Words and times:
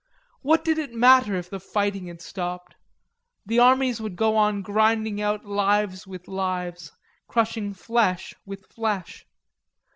What 0.41 0.65
did 0.65 0.79
it 0.79 0.95
matter 0.95 1.35
if 1.35 1.47
the 1.51 1.59
fighting 1.59 2.07
had 2.07 2.23
stopped? 2.23 2.73
The 3.45 3.59
armies 3.59 4.01
would 4.01 4.15
go 4.15 4.35
on 4.35 4.63
grinding 4.63 5.21
out 5.21 5.45
lives 5.45 6.07
with 6.07 6.27
lives, 6.27 6.91
crushing 7.27 7.75
flesh 7.75 8.33
with 8.43 8.65
flesh. 8.73 9.27